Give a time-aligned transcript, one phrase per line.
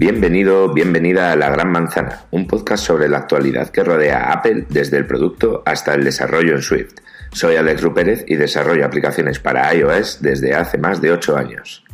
[0.00, 4.96] Bienvenido, bienvenida a La Gran Manzana, un podcast sobre la actualidad que rodea Apple desde
[4.96, 7.00] el producto hasta el desarrollo en Swift.
[7.32, 11.84] Soy Alex Rupérez y desarrollo aplicaciones para iOS desde hace más de 8 años.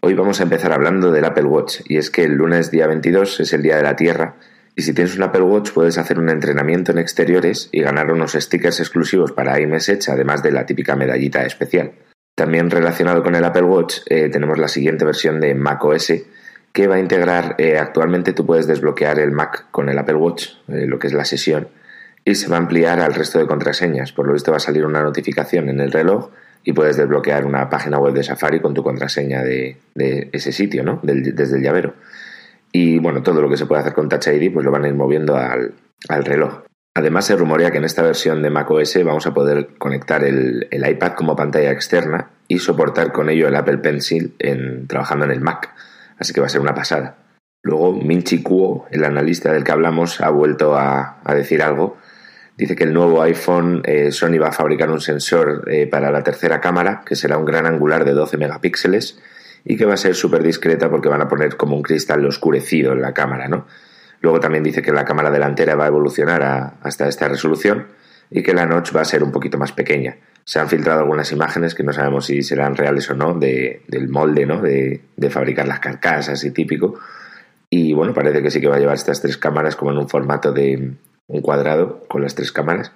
[0.00, 3.40] Hoy vamos a empezar hablando del Apple Watch y es que el lunes día 22
[3.40, 4.36] es el Día de la Tierra
[4.76, 8.32] y si tienes un Apple Watch puedes hacer un entrenamiento en exteriores y ganar unos
[8.32, 11.92] stickers exclusivos para iMessage además de la típica medallita especial.
[12.38, 16.12] También relacionado con el Apple Watch eh, tenemos la siguiente versión de macOS
[16.72, 20.50] que va a integrar, eh, actualmente tú puedes desbloquear el Mac con el Apple Watch,
[20.68, 21.66] eh, lo que es la sesión,
[22.24, 24.12] y se va a ampliar al resto de contraseñas.
[24.12, 26.30] Por lo visto va a salir una notificación en el reloj
[26.62, 29.76] y puedes desbloquear una página web de Safari con tu contraseña de,
[30.30, 31.00] ese sitio, ¿no?
[31.02, 31.94] desde el llavero.
[32.70, 34.88] Y bueno, todo lo que se puede hacer con Touch ID pues lo van a
[34.88, 35.74] ir moviendo al,
[36.24, 36.62] reloj.
[36.94, 41.14] Además, se rumorea que en esta versión de macOS vamos a poder conectar el, iPad
[41.14, 45.74] como pantalla externa y soportar con ello el Apple Pencil en, trabajando en el Mac.
[46.18, 47.18] Así que va a ser una pasada.
[47.62, 51.98] Luego, Minchi Kuo, el analista del que hablamos, ha vuelto a, decir algo.
[52.56, 56.24] Dice que el nuevo iPhone, eh, Sony va a fabricar un sensor eh, para la
[56.24, 59.20] tercera cámara, que será un gran angular de 12 megapíxeles
[59.64, 62.92] y que va a ser súper discreta porque van a poner como un cristal oscurecido
[62.92, 63.66] en la cámara, ¿no?
[64.20, 67.88] Luego también dice que la cámara delantera va a evolucionar hasta esta resolución
[68.30, 70.16] y que la notch va a ser un poquito más pequeña.
[70.48, 74.08] Se han filtrado algunas imágenes que no sabemos si serán reales o no de, del
[74.08, 74.62] molde, ¿no?
[74.62, 76.98] De, de fabricar las carcasas y típico.
[77.68, 80.08] Y bueno, parece que sí que va a llevar estas tres cámaras como en un
[80.08, 80.94] formato de
[81.26, 82.92] un cuadrado con las tres cámaras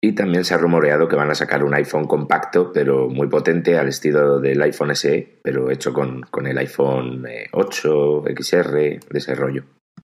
[0.00, 3.78] y también se ha rumoreado que van a sacar un iPhone compacto, pero muy potente,
[3.78, 9.34] al estilo del iPhone SE, pero hecho con, el iPhone 8, eh, XR, de ese
[9.34, 9.64] rollo.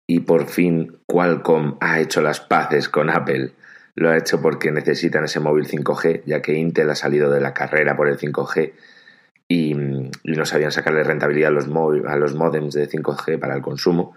[0.07, 3.51] Y por fin Qualcomm ha hecho las paces con Apple.
[3.95, 7.53] Lo ha hecho porque necesitan ese móvil 5G, ya que Intel ha salido de la
[7.53, 8.73] carrera por el 5G
[9.47, 11.67] y, no sabían sacarle rentabilidad a los,
[12.07, 14.13] a los modems de 5G para el consumo.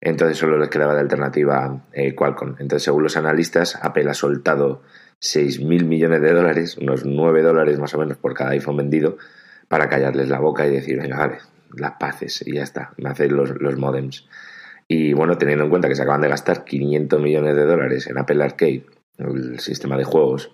[0.00, 2.54] Entonces solo les quedaba de alternativa eh, Qualcomm.
[2.58, 4.82] Entonces, según los analistas, Apple ha soltado
[5.20, 9.18] 6.000 millones de dólares, unos 9 dólares más o menos por cada iPhone vendido,
[9.66, 11.38] para callarles la boca y decir, venga, vale,
[11.76, 14.28] las paces y ya está, me hacéis los, los modems.
[14.86, 18.18] Y bueno, teniendo en cuenta que se acaban de gastar 500 millones de dólares en
[18.18, 18.86] Apple Arcade,
[19.18, 20.52] el sistema de juegos,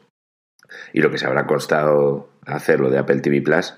[0.93, 3.75] y lo que se habrá costado hacerlo de Apple TV Plus,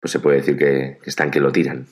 [0.00, 1.86] pues se puede decir que están que lo tiran.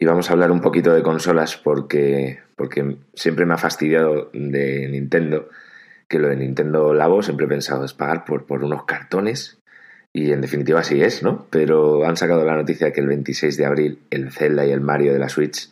[0.00, 4.88] Y vamos a hablar un poquito de consolas porque, porque siempre me ha fastidiado de
[4.88, 5.48] Nintendo
[6.08, 9.58] que lo de Nintendo Labo siempre he pensado es pagar por, por unos cartones
[10.12, 11.46] y en definitiva así es, ¿no?
[11.50, 15.12] Pero han sacado la noticia que el 26 de abril el Zelda y el Mario
[15.12, 15.70] de la Switch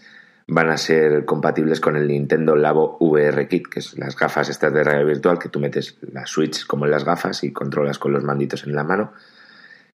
[0.48, 4.72] van a ser compatibles con el Nintendo Labo VR Kit, que es las gafas estas
[4.72, 8.12] de realidad virtual que tú metes la Switch como en las gafas y controlas con
[8.12, 9.12] los manditos en la mano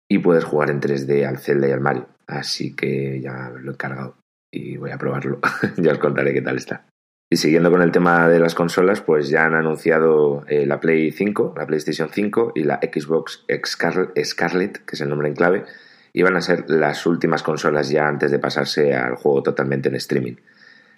[0.08, 2.08] y puedes jugar en 3D al Zelda y al Mario.
[2.26, 4.16] Así que ya lo he cargado
[4.52, 5.38] y voy a probarlo.
[5.76, 6.84] ya os contaré qué tal está.
[7.32, 11.12] Y siguiendo con el tema de las consolas, pues ya han anunciado eh, la Play
[11.12, 13.44] 5, la PlayStation 5 y la Xbox
[14.24, 15.64] Scarlet, que es el nombre en clave,
[16.12, 19.94] y van a ser las últimas consolas ya antes de pasarse al juego totalmente en
[19.94, 20.34] streaming.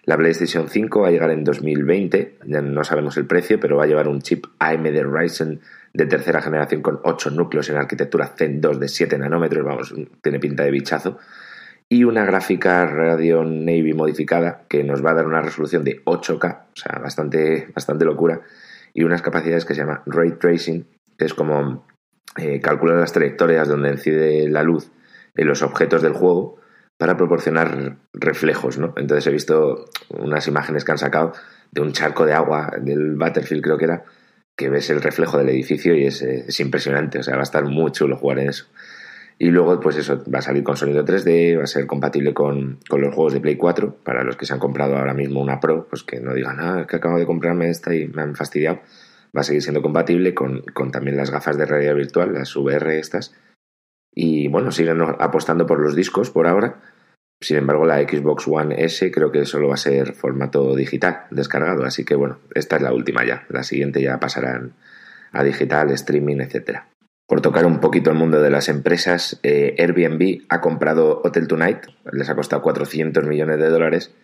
[0.04, 3.84] La PlayStation 5 va a llegar en 2020, ya no sabemos el precio, pero va
[3.84, 5.60] a llevar un chip AMD Ryzen
[5.92, 10.40] de tercera generación con 8 núcleos en arquitectura Zen 2 de 7 nanómetros, vamos, tiene
[10.40, 11.18] pinta de bichazo
[11.92, 16.60] y una gráfica Radeon Navy modificada que nos va a dar una resolución de 8K,
[16.62, 18.40] o sea, bastante, bastante locura,
[18.94, 20.86] y unas capacidades que se llama Ray Tracing,
[21.18, 21.86] que es como
[22.38, 24.90] eh, calcular las trayectorias donde incide la luz
[25.34, 26.56] en los objetos del juego
[26.96, 28.94] para proporcionar reflejos, ¿no?
[28.96, 31.34] Entonces he visto unas imágenes que han sacado
[31.72, 34.04] de un charco de agua del Battlefield, creo que era,
[34.56, 37.66] que ves el reflejo del edificio y es, es impresionante, o sea, va a estar
[37.66, 38.64] muy chulo jugar en eso.
[39.38, 42.78] Y luego, pues eso, va a salir con sonido 3D, va a ser compatible con,
[42.90, 45.86] los juegos de Play 4, para los que se han comprado ahora mismo una Pro,
[45.88, 48.80] pues que no digan, ah, es que acabo de comprarme esta y me han fastidiado.
[49.36, 50.62] Va a seguir siendo compatible con,
[50.92, 53.34] también las gafas de realidad virtual, las VR estas.
[54.14, 56.80] Y bueno, siguen apostando por los discos por ahora.
[57.40, 61.84] Sin embargo, la Xbox One S creo que solo va a ser formato digital, descargado.
[61.84, 63.46] Así que bueno, esta es la última ya.
[63.48, 64.74] La siguiente ya pasarán
[65.32, 66.86] a digital, streaming, etcétera.
[67.26, 71.86] Por tocar un poquito el mundo de las empresas, eh, Airbnb ha comprado Hotel Tonight,
[72.12, 74.14] les ha costado 400 millones de dólares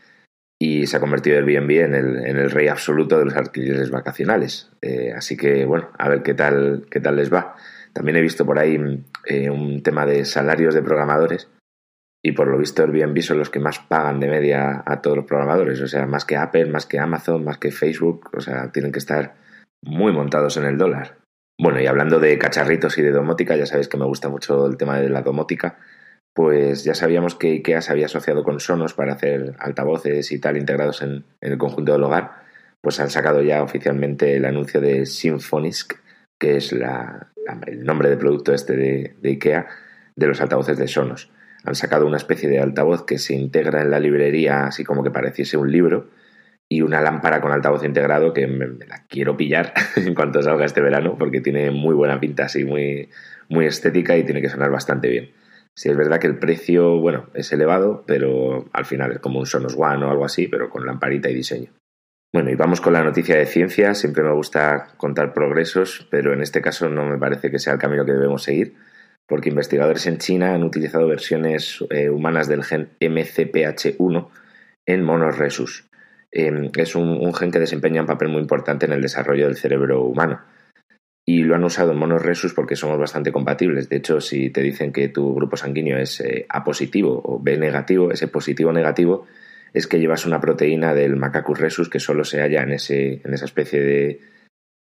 [0.60, 4.70] y se ha convertido Airbnb en el, en el rey absoluto de los alquileres vacacionales.
[4.82, 7.56] Eh, así que, bueno, a ver qué tal, qué tal les va.
[7.92, 8.78] También he visto por ahí
[9.26, 11.48] eh, un tema de salarios de programadores
[12.22, 15.26] y por lo visto Airbnb son los que más pagan de media a todos los
[15.26, 18.92] programadores, o sea, más que Apple, más que Amazon, más que Facebook, o sea, tienen
[18.92, 19.36] que estar
[19.82, 21.16] muy montados en el dólar.
[21.60, 24.76] Bueno, y hablando de cacharritos y de domótica, ya sabéis que me gusta mucho el
[24.76, 25.76] tema de la domótica,
[26.32, 30.56] pues ya sabíamos que IKEA se había asociado con Sonos para hacer altavoces y tal
[30.56, 32.30] integrados en, el conjunto del hogar,
[32.80, 35.94] pues han sacado ya oficialmente el anuncio de Symfonisk,
[36.38, 39.66] que es el nombre de producto este de, de IKEA,
[40.14, 41.32] de los altavoces de Sonos.
[41.64, 45.10] Han sacado una especie de altavoz que se integra en la librería así como que
[45.10, 46.08] pareciese un libro
[46.70, 50.80] y una lámpara con altavoz integrado que me, la quiero pillar en cuanto salga este
[50.80, 53.08] verano porque tiene muy buena pinta, así muy,
[53.48, 55.32] muy estética y tiene que sonar bastante bien.
[55.74, 59.46] Si es verdad que el precio, bueno, es elevado, pero al final es como un
[59.46, 61.70] Sonos One o algo así, pero con lamparita y diseño.
[62.32, 63.94] Bueno, y vamos con la noticia de ciencia.
[63.94, 67.78] Siempre me gusta contar progresos, pero en este caso no me parece que sea el
[67.78, 68.74] camino que debemos seguir,
[69.26, 74.28] porque investigadores en China han utilizado versiones eh, humanas del gen MCPH1
[74.84, 75.88] en monos resus.
[76.30, 80.04] Em, es un, gen que desempeña un papel muy importante en el desarrollo del cerebro
[80.04, 80.40] humano.
[81.24, 83.88] Y lo han usado en monos resus porque somos bastante compatibles.
[83.88, 87.58] De hecho, si te dicen que tu grupo sanguíneo es eh, A positivo o B
[87.58, 89.26] negativo, ese positivo negativo
[89.74, 93.34] es que llevas una proteína del Macacus resus que solo se halla en, ese, en
[93.34, 94.20] esa especie de,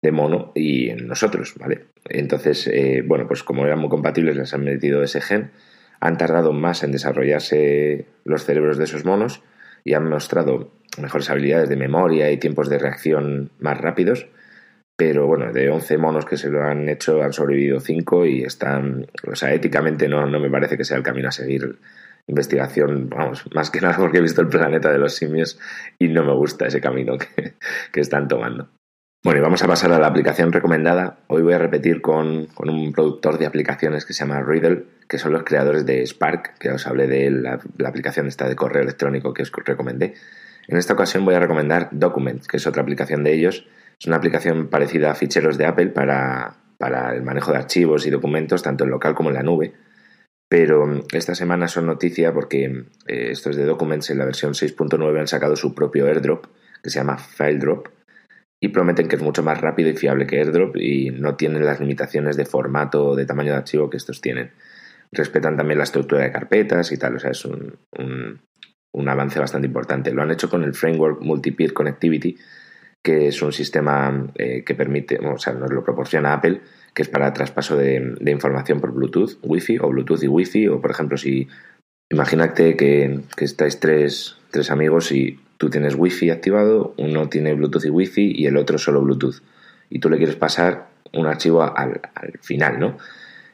[0.02, 1.88] de mono y en nosotros, ¿vale?
[2.06, 5.52] Entonces, eh, bueno, pues como eran muy compatibles, les han metido ese gen,
[6.00, 9.42] han tardado más en desarrollarse los cerebros de esos monos
[9.84, 14.27] y han mostrado mejores habilidades de memoria y tiempos de reacción más rápidos.
[14.95, 19.07] Pero bueno, de 11 monos que se lo han hecho, han sobrevivido 5 y están,
[19.25, 21.80] o sea, éticamente no, no me parece que sea el camino a seguir.
[22.27, 25.57] Investigación, vamos, más que nada porque he visto el planeta de los simios
[25.97, 27.53] y no me gusta ese camino que,
[27.94, 28.69] que están tomando.
[29.24, 31.19] Bueno, y vamos a pasar a la aplicación recomendada.
[31.27, 35.18] Hoy voy a repetir con, con, un productor de aplicaciones que se llama Riddle, que
[35.18, 38.81] son los creadores de Spark, que os hablé de la, la aplicación esta de correo
[38.81, 40.13] electrónico que os recomendé.
[40.69, 43.66] En esta ocasión voy a recomendar Documents, que es otra aplicación de ellos.
[44.00, 48.12] Es una aplicación parecida a ficheros de Apple para, para el manejo de archivos y
[48.12, 49.74] documentos, tanto en local como en la nube.
[50.48, 52.66] Pero mm, esta semana son noticia porque
[53.07, 56.45] eh, estos de Documents en la versión 6.9 han sacado su propio airdrop,
[56.83, 57.88] que se llama FileDrop,
[58.62, 61.80] y prometen que es mucho más rápido y fiable que AirDrop y no tienen las
[61.80, 64.51] limitaciones de formato o de tamaño de archivo que estos tienen.
[65.12, 67.80] Respetan también la estructura de carpetas y tal, o sea, es un
[69.07, 70.12] avance bastante importante.
[70.12, 72.38] Lo han hecho con el framework Multi-Peer Connectivity,
[73.01, 76.62] que es un sistema eh, que permite, o sea, nos lo proporciona Apple,
[76.94, 80.91] que es para traspaso de, información por Bluetooth, Wi-Fi o Bluetooth y Wi-Fi, o por
[80.91, 81.47] ejemplo, si
[82.09, 87.85] imagínate que, que estáis tres, tres amigos y tú tienes Wi-Fi activado, uno tiene Bluetooth
[87.85, 89.42] y Wi-Fi y el otro solo Bluetooth,
[89.89, 92.97] y tú le quieres pasar un archivo al, al final, ¿no?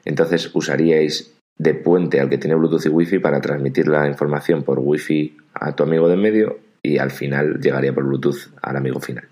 [0.06, 4.80] Entonces usaríais de puente al que tiene Bluetooth y Wi-Fi para transmitir la información por
[4.80, 9.26] Wi-Fi a tu amigo de medio y al final llegaría por Bluetooth al amigo final.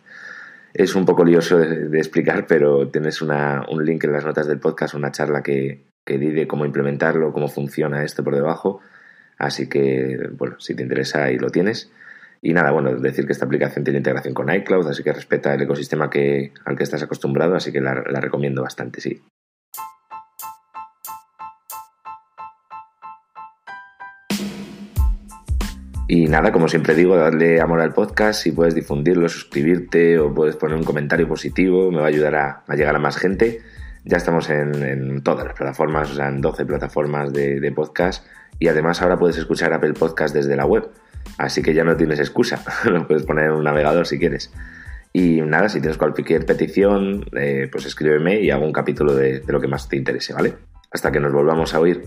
[0.73, 4.59] Es un poco lioso de, explicar, pero tienes una, un link en las notas del
[4.59, 8.79] podcast, una charla que, que di de cómo implementarlo, cómo funciona esto por debajo.
[9.37, 11.91] Así que, bueno, si te interesa, ahí lo tienes.
[12.41, 15.61] Y nada, bueno, decir que esta aplicación tiene integración con iCloud, así que respeta el
[15.61, 19.21] ecosistema que, al que estás acostumbrado, así que la recomiendo bastante, sí.
[26.15, 30.55] Y nada, como siempre digo, darle amor al podcast, si puedes difundirlo, suscribirte o puedes
[30.55, 33.61] poner un comentario positivo, me va a ayudar a, llegar a más gente.
[34.05, 38.27] Ya estamos en, todas las plataformas, o sea, en 12 plataformas de, podcast
[38.59, 40.87] y además ahora puedes escuchar Apple Podcast desde la web.
[41.39, 44.53] Así que ya no tienes excusa, lo puedes poner en un navegador si quieres.
[45.13, 49.51] Y nada, si tienes cualquier petición, eh, pues escríbeme y hago un capítulo de, de
[49.51, 50.53] lo que más te interese, ¿vale?
[50.91, 52.03] Hasta que nos volvamos a oír.